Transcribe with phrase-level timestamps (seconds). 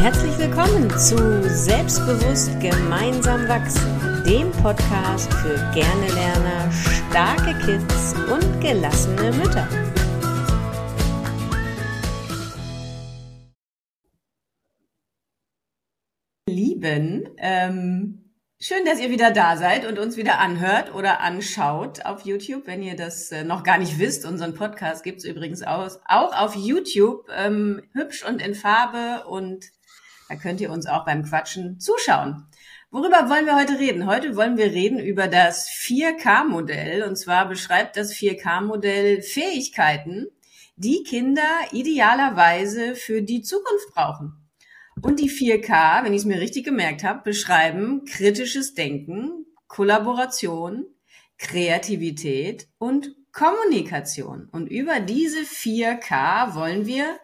[0.00, 9.30] Herzlich willkommen zu Selbstbewusst gemeinsam wachsen, dem Podcast für gerne Lerner, starke Kids und gelassene
[9.32, 9.68] Mütter.
[16.48, 18.30] Lieben, ähm,
[18.62, 22.66] Schön, dass ihr wieder da seid und uns wieder anhört oder anschaut auf YouTube.
[22.66, 26.54] Wenn ihr das äh, noch gar nicht wisst, unseren Podcast gibt's übrigens auch, auch auf
[26.56, 29.70] YouTube, ähm, hübsch und in Farbe und
[30.30, 32.46] da könnt ihr uns auch beim Quatschen zuschauen.
[32.92, 34.06] Worüber wollen wir heute reden?
[34.06, 40.28] Heute wollen wir reden über das 4K-Modell und zwar beschreibt das 4K-Modell Fähigkeiten,
[40.76, 44.36] die Kinder idealerweise für die Zukunft brauchen.
[45.02, 50.86] Und die 4K, wenn ich es mir richtig gemerkt habe, beschreiben kritisches Denken, Kollaboration,
[51.38, 54.48] Kreativität und Kommunikation.
[54.52, 57.18] Und über diese 4K wollen wir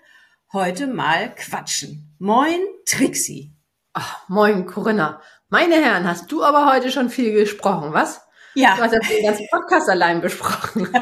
[0.53, 2.06] heute mal quatschen.
[2.19, 3.53] Moin, Trixie.
[3.93, 5.21] Ach, moin, Corinna.
[5.49, 8.21] Meine Herren, hast du aber heute schon viel gesprochen, was?
[8.55, 8.77] Ja.
[8.77, 10.89] Du hast ja den ganzen Podcast allein besprochen.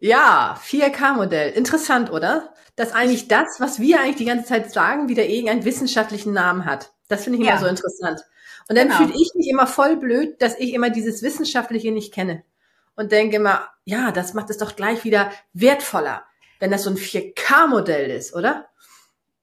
[0.00, 1.50] ja, 4K-Modell.
[1.52, 2.52] Interessant, oder?
[2.76, 6.92] dass eigentlich das, was wir eigentlich die ganze Zeit sagen, wieder irgendeinen wissenschaftlichen Namen hat.
[7.08, 7.60] Das finde ich immer ja.
[7.60, 8.22] so interessant.
[8.68, 8.98] Und dann genau.
[8.98, 12.44] fühle ich mich immer voll blöd, dass ich immer dieses Wissenschaftliche nicht kenne.
[12.94, 16.24] Und denke immer, ja, das macht es doch gleich wieder wertvoller,
[16.62, 18.68] wenn das so ein 4K-Modell ist, oder?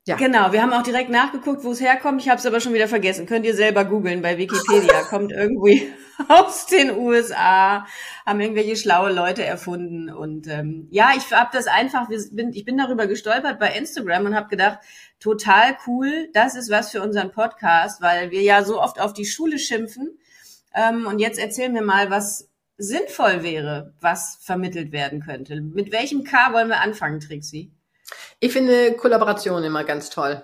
[0.07, 0.15] Ja.
[0.15, 2.21] Genau, wir haben auch direkt nachgeguckt, wo es herkommt.
[2.21, 3.25] Ich habe es aber schon wieder vergessen.
[3.25, 5.01] Könnt ihr selber googeln bei Wikipedia.
[5.09, 5.91] Kommt irgendwie
[6.29, 7.85] aus den USA,
[8.25, 10.09] haben irgendwelche schlaue Leute erfunden.
[10.09, 14.35] Und ähm, ja, ich habe das einfach, bin, ich bin darüber gestolpert bei Instagram und
[14.35, 14.79] habe gedacht,
[15.19, 19.25] total cool, das ist was für unseren Podcast, weil wir ja so oft auf die
[19.25, 20.17] Schule schimpfen.
[20.73, 22.49] Ähm, und jetzt erzählen wir mal, was
[22.79, 25.61] sinnvoll wäre, was vermittelt werden könnte.
[25.61, 27.71] Mit welchem K wollen wir anfangen, Trixie?
[28.39, 30.43] Ich finde Kollaboration immer ganz toll.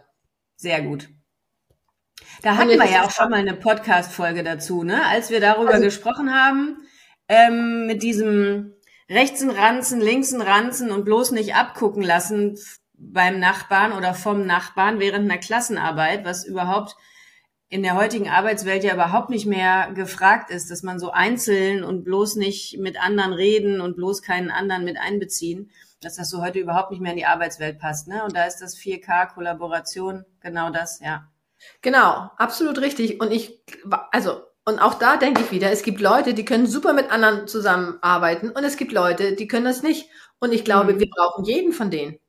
[0.57, 1.09] Sehr gut.
[2.41, 5.05] Da hatten wir ja auch schon mal eine Podcast-Folge dazu, ne?
[5.07, 6.85] Als wir darüber also, gesprochen haben,
[7.27, 8.73] ähm, mit diesem
[9.09, 12.59] rechtsen Ranzen, linksen Ranzen und bloß nicht abgucken lassen
[12.93, 16.95] beim Nachbarn oder vom Nachbarn während einer Klassenarbeit, was überhaupt
[17.75, 22.05] in der heutigen Arbeitswelt ja überhaupt nicht mehr gefragt ist, dass man so einzeln und
[22.05, 25.69] bloß nicht mit anderen reden und bloß keinen anderen mit einbeziehen
[26.05, 28.07] dass das so heute überhaupt nicht mehr in die Arbeitswelt passt.
[28.07, 28.23] Ne?
[28.23, 31.27] Und da ist das 4K-Kollaboration genau das, ja.
[31.81, 33.19] Genau, absolut richtig.
[33.19, 33.63] Und ich,
[34.11, 37.47] also, und auch da denke ich wieder, es gibt Leute, die können super mit anderen
[37.47, 40.09] zusammenarbeiten und es gibt Leute, die können das nicht.
[40.39, 40.99] Und ich glaube, mhm.
[40.99, 42.19] wir brauchen jeden von denen.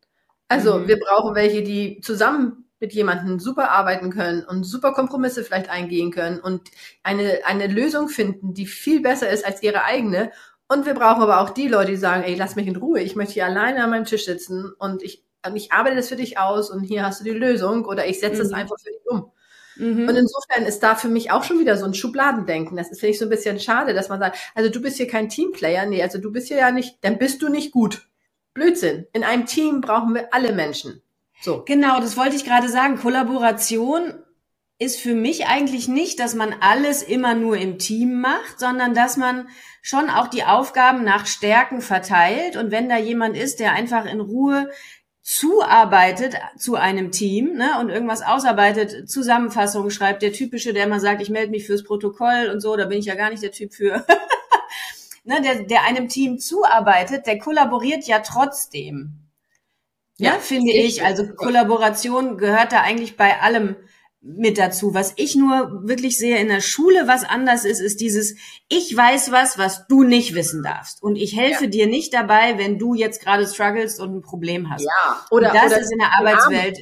[0.49, 0.89] Also mhm.
[0.89, 6.11] wir brauchen welche, die zusammen mit jemandem super arbeiten können und super Kompromisse vielleicht eingehen
[6.11, 6.71] können und
[7.03, 10.31] eine, eine Lösung finden, die viel besser ist als ihre eigene
[10.69, 13.15] und wir brauchen aber auch die Leute, die sagen, ey, lass mich in Ruhe, ich
[13.15, 16.71] möchte hier alleine an meinem Tisch sitzen und ich, ich arbeite das für dich aus
[16.71, 18.57] und hier hast du die Lösung oder ich setze es mhm.
[18.57, 19.31] einfach für dich um.
[19.77, 20.09] Mhm.
[20.09, 22.77] Und insofern ist da für mich auch schon wieder so ein Schubladendenken.
[22.77, 25.07] Das ist, finde ich, so ein bisschen schade, dass man sagt, also du bist hier
[25.07, 25.87] kein Teamplayer.
[25.87, 28.09] Nee, also du bist hier ja nicht, dann bist du nicht gut.
[28.55, 29.07] Blödsinn.
[29.13, 31.03] In einem Team brauchen wir alle Menschen.
[31.41, 31.63] So.
[31.65, 32.99] Genau, das wollte ich gerade sagen.
[32.99, 34.15] Kollaboration
[34.79, 39.17] ist für mich eigentlich nicht, dass man alles immer nur im Team macht, sondern dass
[39.17, 39.49] man
[39.81, 42.57] schon auch die Aufgaben nach Stärken verteilt.
[42.57, 44.71] Und wenn da jemand ist, der einfach in Ruhe
[45.23, 51.21] zuarbeitet zu einem Team ne, und irgendwas ausarbeitet, Zusammenfassungen schreibt, der typische, der immer sagt,
[51.21, 53.75] ich melde mich fürs Protokoll und so, da bin ich ja gar nicht der Typ
[53.75, 54.05] für.
[55.25, 59.26] ne, der, der einem Team zuarbeitet, der kollaboriert ja trotzdem.
[60.19, 61.05] Ja, ja finde ich.
[61.05, 63.77] Also Kollaboration gehört da eigentlich bei allem
[64.21, 64.95] mit dazu.
[64.95, 68.37] Was ich nur wirklich sehe in der Schule, was anders ist, ist dieses,
[68.69, 71.03] ich weiß was, was du nicht wissen darfst.
[71.03, 71.71] Und ich helfe ja.
[71.71, 74.85] dir nicht dabei, wenn du jetzt gerade struggles und ein Problem hast.
[74.85, 76.79] Ja, oder, und das oder ist in der Arbeitswelt,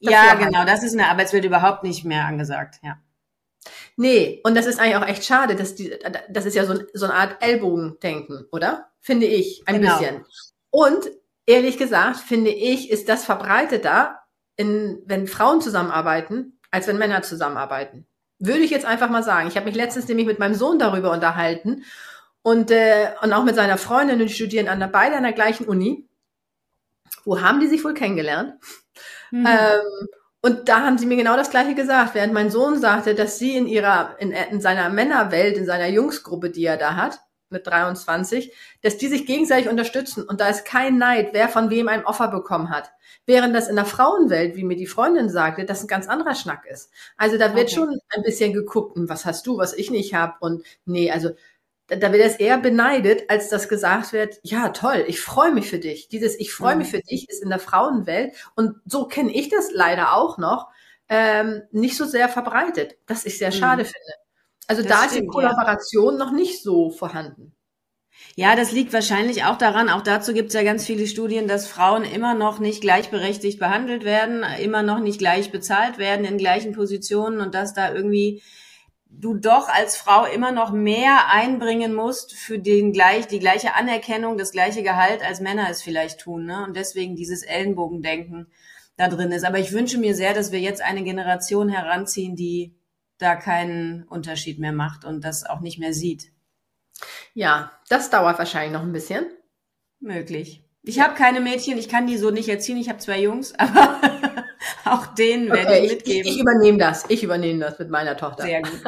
[0.00, 2.98] ja, genau, das ist in der Arbeitswelt überhaupt nicht mehr angesagt, ja.
[3.96, 5.94] Nee, und das ist eigentlich auch echt schade, dass die,
[6.30, 8.90] das ist ja so, so eine Art Ellbogendenken, oder?
[9.00, 9.98] Finde ich, ein genau.
[9.98, 10.24] bisschen.
[10.70, 11.10] Und
[11.46, 14.18] ehrlich gesagt, finde ich, ist das verbreiteter,
[14.56, 18.06] in, wenn Frauen zusammenarbeiten, als wenn Männer zusammenarbeiten.
[18.38, 19.48] Würde ich jetzt einfach mal sagen.
[19.48, 21.84] Ich habe mich letztens nämlich mit meinem Sohn darüber unterhalten
[22.42, 25.66] und, äh, und auch mit seiner Freundin, die studieren an der, beide an der gleichen
[25.66, 26.08] Uni.
[27.24, 28.54] Wo haben die sich wohl kennengelernt?
[29.30, 29.46] Mhm.
[29.46, 30.08] Ähm,
[30.40, 33.56] und da haben sie mir genau das Gleiche gesagt, während mein Sohn sagte, dass sie
[33.56, 37.20] in ihrer, in, in seiner Männerwelt, in seiner Jungsgruppe, die er da hat,
[37.52, 38.52] mit 23,
[38.82, 42.28] dass die sich gegenseitig unterstützen und da ist kein Neid, wer von wem ein Offer
[42.28, 42.90] bekommen hat.
[43.24, 46.66] Während das in der Frauenwelt, wie mir die Freundin sagte, das ein ganz anderer Schnack
[46.66, 46.90] ist.
[47.16, 47.76] Also da wird okay.
[47.76, 51.30] schon ein bisschen geguckt, hm, was hast du, was ich nicht habe und nee, also
[51.86, 55.78] da wird es eher beneidet, als dass gesagt wird, ja toll, ich freue mich für
[55.78, 56.08] dich.
[56.08, 56.96] Dieses Ich freue mich mhm.
[56.96, 60.68] für dich ist in der Frauenwelt und so kenne ich das leider auch noch,
[61.08, 63.54] ähm, nicht so sehr verbreitet, was ich sehr mhm.
[63.54, 64.12] schade finde.
[64.66, 66.24] Also das da ist die Kollaboration ja.
[66.24, 67.54] noch nicht so vorhanden.
[68.34, 71.66] Ja, das liegt wahrscheinlich auch daran, auch dazu gibt es ja ganz viele Studien, dass
[71.66, 76.72] Frauen immer noch nicht gleichberechtigt behandelt werden, immer noch nicht gleich bezahlt werden in gleichen
[76.72, 78.42] Positionen und dass da irgendwie
[79.10, 84.38] du doch als Frau immer noch mehr einbringen musst für den gleich, die gleiche Anerkennung,
[84.38, 86.46] das gleiche Gehalt, als Männer es vielleicht tun.
[86.46, 86.64] Ne?
[86.64, 88.50] Und deswegen dieses Ellenbogendenken
[88.96, 89.44] da drin ist.
[89.44, 92.74] Aber ich wünsche mir sehr, dass wir jetzt eine Generation heranziehen, die
[93.22, 96.32] da keinen Unterschied mehr macht und das auch nicht mehr sieht.
[97.34, 99.26] Ja, das dauert wahrscheinlich noch ein bisschen.
[100.00, 100.64] Möglich.
[100.82, 102.76] Ich habe keine Mädchen, ich kann die so nicht erziehen.
[102.76, 104.00] Ich habe zwei Jungs, aber
[104.84, 106.28] auch denen werde okay, ich mitgeben.
[106.28, 107.04] Ich, ich, übernehme das.
[107.08, 108.42] Ich übernehme das mit meiner Tochter.
[108.42, 108.82] Sehr gut.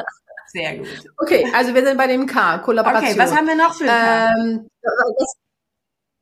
[0.47, 0.87] Sehr gut.
[1.17, 3.11] Okay, also wir sind bei dem K, Kollaboration.
[3.11, 4.69] Okay, was haben wir noch für ein ähm,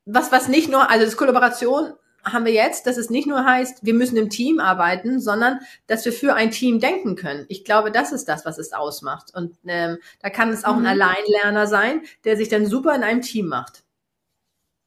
[0.06, 3.86] was, was nicht nur, also das Kollaboration haben wir jetzt, dass es nicht nur heißt,
[3.86, 7.46] wir müssen im Team arbeiten, sondern dass wir für ein Team denken können.
[7.50, 9.34] Ich glaube, das ist das, was es ausmacht.
[9.34, 10.86] Und ähm, da kann es auch mhm.
[10.86, 13.84] ein Alleinlerner sein, der sich dann super in einem Team macht.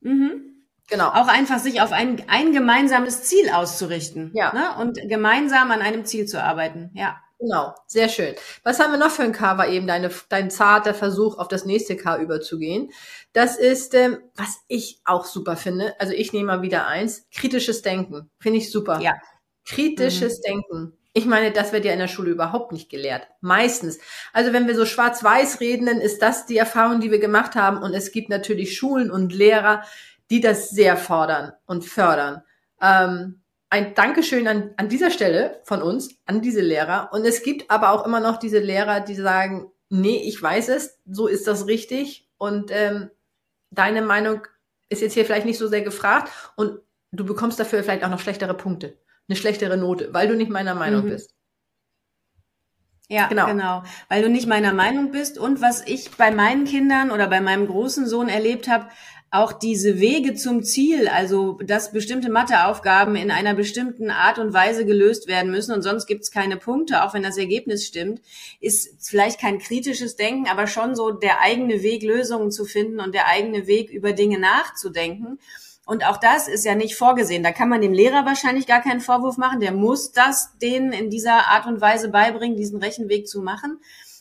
[0.00, 0.56] Mhm.
[0.88, 1.08] Genau.
[1.08, 4.30] Auch einfach sich auf ein, ein gemeinsames Ziel auszurichten.
[4.34, 4.52] Ja.
[4.52, 4.82] Ne?
[4.82, 6.90] Und gemeinsam an einem Ziel zu arbeiten.
[6.94, 7.20] Ja.
[7.38, 8.34] Genau, sehr schön.
[8.62, 9.58] Was haben wir noch für ein K?
[9.58, 12.90] War eben deine, dein zarter Versuch, auf das nächste K überzugehen.
[13.34, 15.94] Das ist, ähm, was ich auch super finde.
[16.00, 17.26] Also ich nehme mal wieder eins.
[17.30, 18.30] Kritisches Denken.
[18.38, 19.00] Finde ich super.
[19.00, 19.14] Ja.
[19.66, 20.42] Kritisches mhm.
[20.42, 20.98] Denken.
[21.12, 23.26] Ich meine, das wird ja in der Schule überhaupt nicht gelehrt.
[23.40, 23.98] Meistens.
[24.32, 27.82] Also wenn wir so schwarz-weiß reden, dann ist das die Erfahrung, die wir gemacht haben.
[27.82, 29.82] Und es gibt natürlich Schulen und Lehrer,
[30.30, 32.42] die das sehr fordern und fördern.
[32.80, 33.42] Ähm,
[33.76, 37.10] ein Dankeschön an, an dieser Stelle von uns, an diese Lehrer.
[37.12, 40.98] Und es gibt aber auch immer noch diese Lehrer, die sagen, nee, ich weiß es,
[41.04, 42.26] so ist das richtig.
[42.38, 43.10] Und ähm,
[43.70, 44.46] deine Meinung
[44.88, 46.80] ist jetzt hier vielleicht nicht so sehr gefragt und
[47.12, 48.96] du bekommst dafür vielleicht auch noch schlechtere Punkte,
[49.28, 51.10] eine schlechtere Note, weil du nicht meiner Meinung mhm.
[51.10, 51.34] bist.
[53.08, 53.46] Ja, genau.
[53.46, 53.82] genau.
[54.08, 55.38] Weil du nicht meiner Meinung bist.
[55.38, 58.88] Und was ich bei meinen Kindern oder bei meinem großen Sohn erlebt habe,
[59.36, 64.84] auch diese Wege zum Ziel, also dass bestimmte Matheaufgaben in einer bestimmten Art und Weise
[64.84, 68.20] gelöst werden müssen und sonst gibt's keine Punkte, auch wenn das Ergebnis stimmt,
[68.60, 73.14] ist vielleicht kein kritisches Denken, aber schon so der eigene Weg, Lösungen zu finden und
[73.14, 75.38] der eigene Weg, über Dinge nachzudenken.
[75.84, 77.44] Und auch das ist ja nicht vorgesehen.
[77.44, 79.60] Da kann man dem Lehrer wahrscheinlich gar keinen Vorwurf machen.
[79.60, 83.78] Der muss das denen in dieser Art und Weise beibringen, diesen Rechenweg zu machen.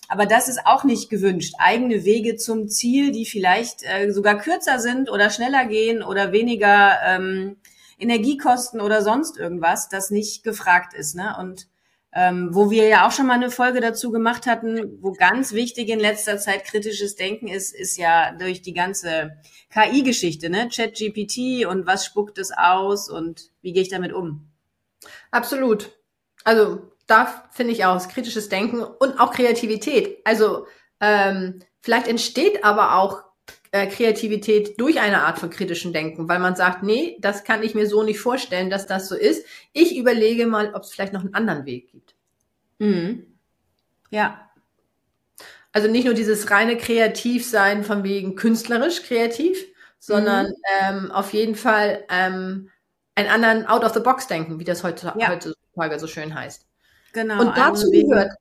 [0.08, 1.56] Aber das ist auch nicht gewünscht.
[1.58, 6.98] Eigene Wege zum Ziel, die vielleicht äh, sogar kürzer sind oder schneller gehen oder weniger
[7.04, 7.58] ähm,
[7.98, 11.16] Energie kosten oder sonst irgendwas, das nicht gefragt ist.
[11.16, 11.36] Ne?
[11.40, 11.68] Und
[12.14, 15.90] ähm, wo wir ja auch schon mal eine Folge dazu gemacht hatten, wo ganz wichtig
[15.90, 19.38] in letzter Zeit kritisches Denken ist, ist ja durch die ganze
[19.70, 20.70] KI-Geschichte, ne?
[20.70, 24.48] Chat-GPT und was spuckt es aus und wie gehe ich damit um?
[25.30, 25.92] Absolut.
[26.46, 30.20] Also da finde ich auch kritisches Denken und auch Kreativität.
[30.24, 30.68] Also
[31.00, 33.24] ähm, vielleicht entsteht aber auch
[33.72, 37.76] äh, Kreativität durch eine Art von kritischem Denken, weil man sagt, nee, das kann ich
[37.76, 39.46] mir so nicht vorstellen, dass das so ist.
[39.74, 42.16] Ich überlege mal, ob es vielleicht noch einen anderen Weg gibt.
[42.80, 43.38] Mhm.
[44.10, 44.50] Ja.
[45.74, 49.58] Also nicht nur dieses reine Kreativsein von wegen künstlerisch kreativ,
[50.00, 50.54] sondern mhm.
[50.82, 52.70] ähm, auf jeden Fall ähm,
[53.16, 55.30] einen anderen Out-of-the-Box-Denken, wie das heutzutage, ja.
[55.30, 56.66] heutzutage so schön heißt.
[57.16, 57.40] Genau.
[57.40, 58.34] Und dazu gehört,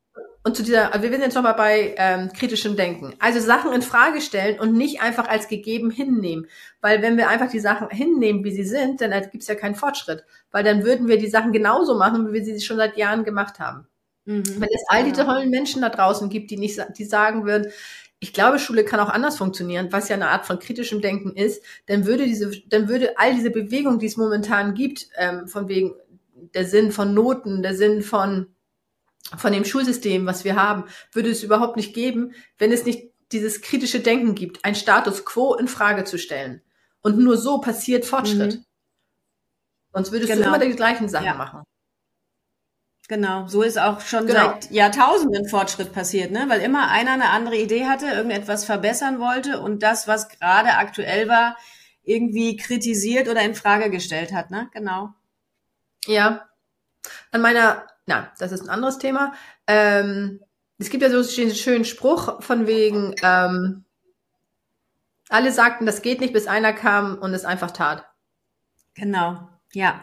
[0.42, 3.14] und zu dieser, wir sind jetzt nochmal bei ähm, kritischem Denken.
[3.18, 6.48] Also Sachen in Frage stellen und nicht einfach als gegeben hinnehmen.
[6.82, 10.24] Weil wenn wir einfach die Sachen hinnehmen, wie sie sind, dann gibt's ja keinen Fortschritt.
[10.50, 13.58] Weil dann würden wir die Sachen genauso machen, wie wir sie schon seit Jahren gemacht
[13.58, 13.86] haben.
[14.26, 14.42] Mhm.
[14.44, 17.72] Wenn es all diese tollen Menschen da draußen gibt, die nicht, die sagen würden,
[18.18, 21.62] ich glaube, Schule kann auch anders funktionieren, was ja eine Art von kritischem Denken ist,
[21.86, 25.94] dann würde diese, dann würde all diese Bewegung, die es momentan gibt, ähm, von wegen
[26.54, 28.48] der Sinn von Noten, der Sinn von
[29.36, 33.62] von dem Schulsystem, was wir haben, würde es überhaupt nicht geben, wenn es nicht dieses
[33.62, 36.62] kritische Denken gibt, ein Status quo in Frage zu stellen.
[37.00, 38.56] Und nur so passiert Fortschritt.
[38.56, 38.64] Mhm.
[39.92, 40.50] Sonst würdest genau.
[40.50, 41.34] du immer die gleichen Sachen ja.
[41.34, 41.62] machen.
[43.06, 44.52] Genau, so ist auch schon genau.
[44.52, 46.46] seit Jahrtausenden Fortschritt passiert, ne?
[46.48, 51.28] Weil immer einer eine andere Idee hatte, irgendetwas verbessern wollte und das, was gerade aktuell
[51.28, 51.58] war,
[52.02, 54.70] irgendwie kritisiert oder in Frage gestellt hat, ne?
[54.72, 55.10] Genau.
[56.06, 56.48] Ja.
[57.30, 59.32] An meiner na, das ist ein anderes Thema.
[59.66, 60.40] Ähm,
[60.78, 63.84] es gibt ja so einen schönen Spruch von wegen, ähm,
[65.28, 68.04] alle sagten, das geht nicht, bis einer kam und es einfach tat.
[68.94, 70.00] Genau, ja.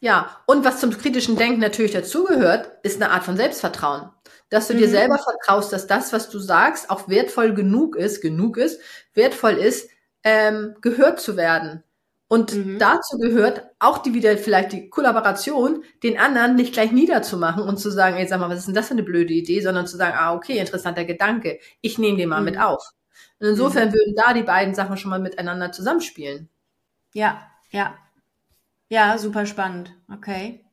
[0.00, 4.10] Ja, und was zum kritischen Denken natürlich dazugehört, ist eine Art von Selbstvertrauen.
[4.48, 4.78] Dass du mhm.
[4.78, 8.80] dir selber vertraust, dass das, was du sagst, auch wertvoll genug ist, genug ist,
[9.12, 9.90] wertvoll ist,
[10.22, 11.82] ähm, gehört zu werden.
[12.28, 12.78] Und mhm.
[12.78, 17.90] dazu gehört auch die wieder vielleicht die Kollaboration, den anderen nicht gleich niederzumachen und zu
[17.90, 20.14] sagen, ey, sag mal, was ist denn das für eine blöde Idee, sondern zu sagen,
[20.16, 22.44] ah, okay, interessanter Gedanke, ich nehme den mal mhm.
[22.44, 22.92] mit auf.
[23.40, 23.94] Und insofern mhm.
[23.94, 26.50] würden da die beiden Sachen schon mal miteinander zusammenspielen.
[27.14, 27.96] Ja, ja.
[28.90, 29.94] Ja, super spannend.
[30.12, 30.64] Okay.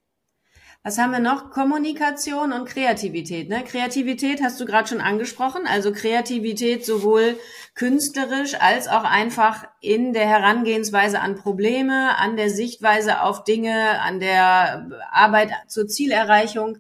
[0.86, 1.50] Was haben wir noch?
[1.50, 3.50] Kommunikation und Kreativität.
[3.50, 3.64] Ne?
[3.64, 5.66] Kreativität hast du gerade schon angesprochen.
[5.66, 7.40] Also Kreativität sowohl
[7.74, 14.20] künstlerisch als auch einfach in der Herangehensweise an Probleme, an der Sichtweise auf Dinge, an
[14.20, 16.78] der Arbeit zur Zielerreichung.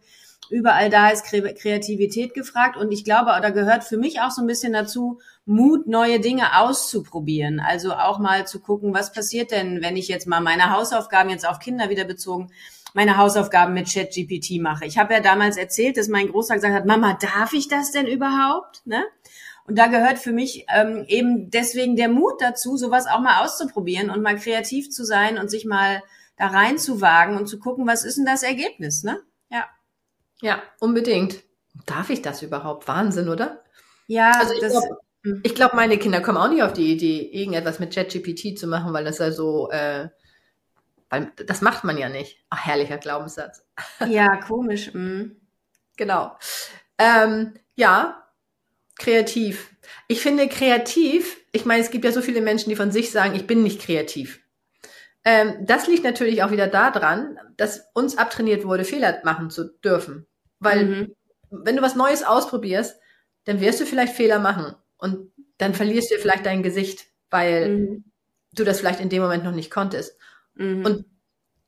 [0.52, 2.78] Überall da ist Kreativität gefragt.
[2.78, 6.60] Und ich glaube, da gehört für mich auch so ein bisschen dazu, Mut, neue Dinge
[6.60, 7.60] auszuprobieren.
[7.60, 11.48] Also auch mal zu gucken, was passiert denn, wenn ich jetzt mal meine Hausaufgaben jetzt
[11.48, 12.52] auf Kinder wieder bezogen
[12.96, 14.86] meine Hausaufgaben mit ChatGPT mache.
[14.86, 18.08] Ich habe ja damals erzählt, dass mein Großer gesagt hat, Mama, darf ich das denn
[18.08, 18.84] überhaupt?
[18.86, 19.04] Ne?
[19.68, 24.10] Und da gehört für mich ähm, eben deswegen der Mut dazu, sowas auch mal auszuprobieren
[24.10, 26.04] und mal kreativ zu sein und sich mal
[26.38, 29.20] da reinzuwagen und zu gucken, was ist denn das Ergebnis, ne?
[29.50, 29.66] Ja.
[30.42, 31.44] Ja, unbedingt.
[31.86, 32.88] Darf ich das überhaupt?
[32.88, 33.62] Wahnsinn, oder?
[34.08, 35.00] Ja, also ich glaube, glaub,
[35.74, 39.20] meine Kinder kommen auch nicht auf die Idee, irgendetwas mit ChatGPT zu machen, weil das
[39.20, 40.10] ja so äh,
[41.10, 42.44] weil das macht man ja nicht.
[42.50, 43.66] Ach, herrlicher Glaubenssatz.
[44.08, 44.94] Ja, komisch.
[44.94, 45.36] Mhm.
[45.98, 46.38] Genau.
[46.98, 48.24] Ähm, ja,
[48.98, 49.70] kreativ.
[50.08, 53.36] Ich finde kreativ, ich meine, es gibt ja so viele Menschen, die von sich sagen,
[53.36, 54.42] ich bin nicht kreativ.
[55.24, 60.28] Ähm, das liegt natürlich auch wieder daran, dass uns abtrainiert wurde, Fehler machen zu dürfen.
[60.60, 61.16] Weil mhm.
[61.50, 63.00] wenn du was Neues ausprobierst,
[63.46, 68.04] dann wirst du vielleicht Fehler machen und dann verlierst du vielleicht dein Gesicht, weil mhm.
[68.54, 70.18] du das vielleicht in dem Moment noch nicht konntest.
[70.56, 70.86] Mhm.
[70.86, 71.06] Und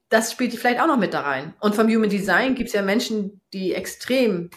[0.09, 1.53] das spielt vielleicht auch noch mit da rein.
[1.59, 4.49] Und vom Human Design gibt es ja Menschen, die extrem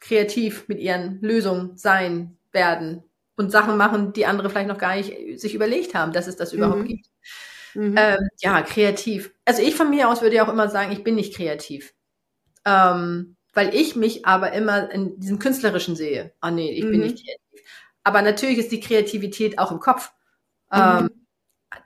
[0.00, 3.02] kreativ mit ihren Lösungen sein werden
[3.36, 6.52] und Sachen machen, die andere vielleicht noch gar nicht sich überlegt haben, dass es das
[6.52, 6.88] überhaupt mhm.
[6.88, 7.06] gibt.
[7.74, 7.94] Mhm.
[7.96, 9.32] Ähm, ja, kreativ.
[9.44, 11.94] Also ich von mir aus würde ja auch immer sagen, ich bin nicht kreativ.
[12.66, 16.32] Ähm, weil ich mich aber immer in diesem Künstlerischen sehe.
[16.40, 16.90] Ah nee, ich mhm.
[16.90, 17.41] bin nicht kreativ.
[18.04, 20.12] Aber natürlich ist die Kreativität auch im Kopf.
[20.72, 20.80] Mhm.
[20.80, 21.10] Ähm,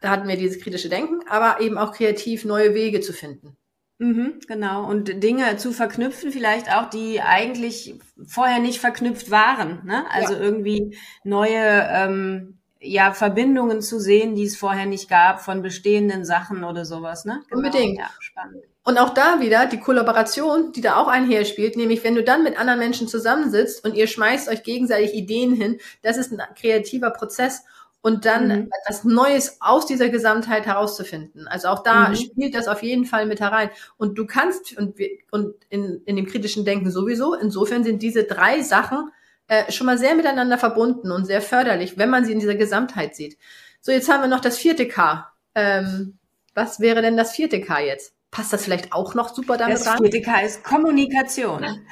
[0.00, 3.56] da hatten wir dieses kritische Denken, aber eben auch kreativ neue Wege zu finden.
[3.98, 4.86] Mhm, genau.
[4.86, 7.94] Und Dinge zu verknüpfen, vielleicht auch, die eigentlich
[8.26, 9.86] vorher nicht verknüpft waren.
[9.86, 10.04] Ne?
[10.10, 10.40] Also ja.
[10.40, 12.55] irgendwie neue ähm,
[12.86, 17.24] ja, Verbindungen zu sehen, die es vorher nicht gab von bestehenden Sachen oder sowas.
[17.24, 17.42] Ne?
[17.48, 17.58] Genau.
[17.58, 17.98] Unbedingt.
[17.98, 18.64] Ja, spannend.
[18.84, 22.56] Und auch da wieder die Kollaboration, die da auch einherspielt, nämlich wenn du dann mit
[22.56, 27.64] anderen Menschen zusammensitzt und ihr schmeißt euch gegenseitig Ideen hin, das ist ein kreativer Prozess
[28.06, 28.70] und dann mhm.
[28.80, 31.48] etwas Neues aus dieser Gesamtheit herauszufinden.
[31.48, 32.14] Also auch da mhm.
[32.14, 33.70] spielt das auf jeden Fall mit herein.
[33.96, 34.94] Und du kannst, und,
[35.32, 39.10] und in, in dem kritischen Denken sowieso, insofern sind diese drei Sachen
[39.48, 43.14] äh, schon mal sehr miteinander verbunden und sehr förderlich, wenn man sie in dieser Gesamtheit
[43.14, 43.38] sieht.
[43.80, 45.30] So, jetzt haben wir noch das vierte K.
[45.54, 46.18] Ähm,
[46.54, 48.14] was wäre denn das vierte K jetzt?
[48.30, 49.98] Passt das vielleicht auch noch super damit das rein?
[49.98, 51.86] Das vierte K ist Kommunikation.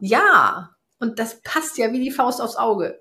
[0.00, 3.00] Ja, und das passt ja wie die Faust aufs Auge.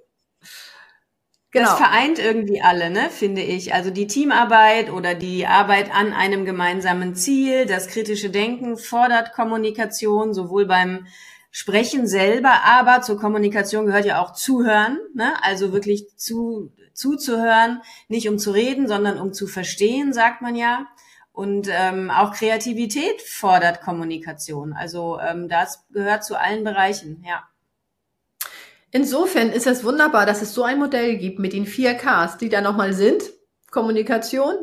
[1.51, 1.65] Genau.
[1.65, 3.73] Das vereint irgendwie alle, ne, finde ich.
[3.73, 10.33] Also die Teamarbeit oder die Arbeit an einem gemeinsamen Ziel, das kritische Denken fordert Kommunikation,
[10.33, 11.07] sowohl beim
[11.51, 15.33] Sprechen selber, aber zur Kommunikation gehört ja auch Zuhören, ne?
[15.43, 20.87] also wirklich zu, zuzuhören, nicht um zu reden, sondern um zu verstehen, sagt man ja.
[21.33, 24.73] Und ähm, auch Kreativität fordert Kommunikation.
[24.73, 27.43] Also ähm, das gehört zu allen Bereichen, ja.
[28.91, 32.49] Insofern ist es wunderbar, dass es so ein Modell gibt mit den vier Ks, die
[32.49, 33.23] da nochmal sind.
[33.71, 34.55] Kommunikation,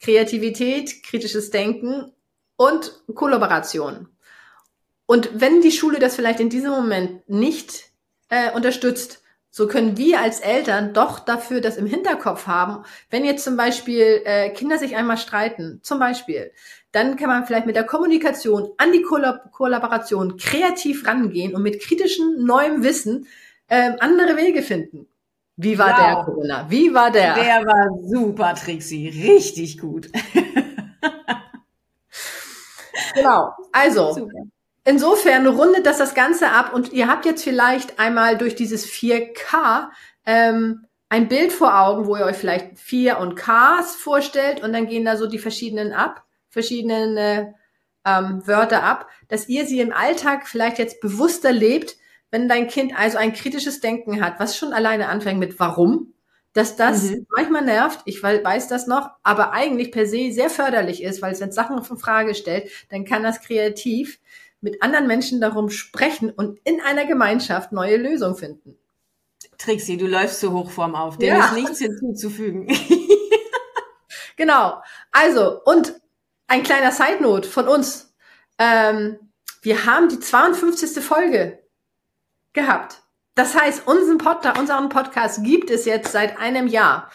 [0.00, 2.12] Kreativität, kritisches Denken
[2.56, 4.08] und Kollaboration.
[5.12, 7.90] Und wenn die Schule das vielleicht in diesem Moment nicht
[8.30, 12.86] äh, unterstützt, so können wir als Eltern doch dafür das im Hinterkopf haben.
[13.10, 16.50] Wenn jetzt zum Beispiel äh, Kinder sich einmal streiten, zum Beispiel,
[16.92, 21.82] dann kann man vielleicht mit der Kommunikation an die Kollab Kollaboration kreativ rangehen und mit
[21.82, 23.26] kritischem neuem Wissen
[23.68, 25.06] ähm, andere Wege finden.
[25.56, 25.98] Wie war wow.
[25.98, 26.70] der, Corona?
[26.70, 27.34] Wie war der?
[27.34, 29.10] Der war super, Trixie.
[29.10, 30.08] Richtig gut.
[33.14, 33.52] genau.
[33.72, 34.46] Also, super.
[34.84, 39.88] Insofern rundet das das Ganze ab und ihr habt jetzt vielleicht einmal durch dieses 4K
[40.26, 44.86] ähm, ein Bild vor Augen, wo ihr euch vielleicht 4 und Ks vorstellt und dann
[44.86, 47.52] gehen da so die verschiedenen ab, verschiedenen äh,
[48.04, 51.96] ähm, Wörter ab, dass ihr sie im Alltag vielleicht jetzt bewusster lebt,
[52.30, 56.14] wenn dein Kind also ein kritisches Denken hat, was schon alleine anfängt mit warum,
[56.54, 57.26] dass das mhm.
[57.34, 61.40] manchmal nervt, ich weiß das noch, aber eigentlich per se sehr förderlich ist, weil es,
[61.40, 64.18] wenn Sachen auf Frage stellt, dann kann das kreativ
[64.62, 68.78] mit anderen Menschen darum sprechen und in einer Gemeinschaft neue Lösungen finden.
[69.58, 71.46] Trixie, du läufst zu Hochform auf, dem ja.
[71.46, 72.68] ist nichts hinzuzufügen.
[74.36, 74.80] genau.
[75.10, 76.00] Also, und
[76.46, 78.14] ein kleiner Side Note von uns.
[78.58, 79.18] Ähm,
[79.62, 81.02] wir haben die 52.
[81.02, 81.62] Folge
[82.52, 83.02] gehabt.
[83.34, 87.10] Das heißt, unseren, Pod unseren Podcast gibt es jetzt seit einem Jahr.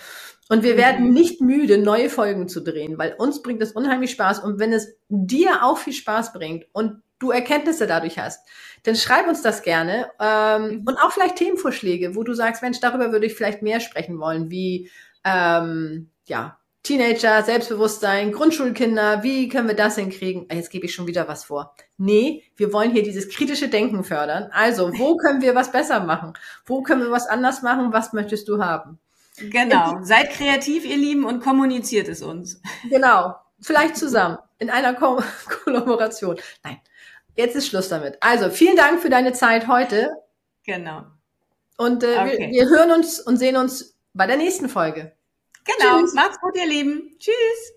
[0.49, 1.13] Und wir werden mhm.
[1.13, 4.39] nicht müde, neue Folgen zu drehen, weil uns bringt es unheimlich Spaß.
[4.39, 8.47] Und wenn es dir auch viel Spaß bringt und du Erkenntnisse dadurch hast,
[8.83, 10.09] dann schreib uns das gerne.
[10.19, 10.83] Ähm, mhm.
[10.85, 14.49] Und auch vielleicht Themenvorschläge, wo du sagst, Mensch, darüber würde ich vielleicht mehr sprechen wollen,
[14.49, 14.89] wie
[15.23, 16.57] ähm, ja,
[16.87, 20.45] Teenager, Selbstbewusstsein, Grundschulkinder, wie können wir das hinkriegen?
[20.49, 21.75] Ah, jetzt gebe ich schon wieder was vor.
[21.97, 24.47] Nee, wir wollen hier dieses kritische Denken fördern.
[24.53, 26.31] Also, wo können wir was besser machen?
[26.65, 27.91] Wo können wir was anders machen?
[27.91, 28.99] Was möchtest du haben?
[29.37, 29.97] Genau.
[30.01, 32.61] Seid kreativ, ihr Lieben, und kommuniziert es uns.
[32.89, 33.35] Genau.
[33.59, 34.37] Vielleicht zusammen.
[34.59, 35.21] In einer Ko
[35.65, 36.37] Kollaboration.
[36.63, 36.79] Nein.
[37.37, 38.17] Jetzt ist Schluss damit.
[38.19, 40.09] Also, vielen Dank für deine Zeit heute.
[40.65, 41.03] Genau.
[41.77, 42.37] Und äh, okay.
[42.39, 45.15] wir, wir hören uns und sehen uns bei der nächsten Folge.
[45.63, 46.01] Genau.
[46.01, 46.13] Tschüss.
[46.13, 47.15] Macht's gut, ihr Lieben.
[47.19, 47.76] Tschüss.